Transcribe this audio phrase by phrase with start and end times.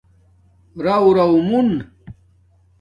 [0.83, 1.69] رݸرݸ مُون